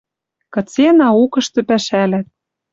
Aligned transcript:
Кыце 0.53 0.85
«Наукышты» 0.99 1.59
пӓшӓлӓт».— 1.69 2.27